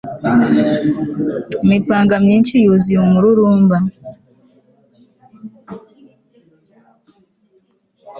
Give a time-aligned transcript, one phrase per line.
[1.63, 3.77] Imipanga myinshi yuzuye umururumba